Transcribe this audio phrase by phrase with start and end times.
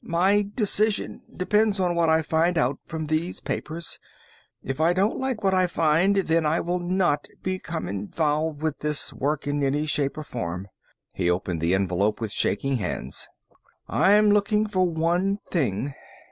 [0.03, 3.99] "My decision depends on what I find out from these papers.
[4.63, 9.13] If I don't like what I find, then I will not become involved with this
[9.13, 10.69] work in any shape or form."
[11.13, 13.27] He opened the envelope with shaking hands.
[13.87, 15.93] "I'm looking for one thing."